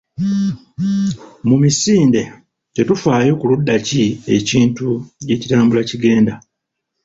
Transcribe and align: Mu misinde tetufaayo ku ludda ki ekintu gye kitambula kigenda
Mu 1.47 1.55
misinde 1.63 2.21
tetufaayo 2.75 3.31
ku 3.39 3.45
ludda 3.49 3.75
ki 3.87 4.03
ekintu 4.37 4.87
gye 5.25 5.35
kitambula 5.41 5.81
kigenda 5.89 6.33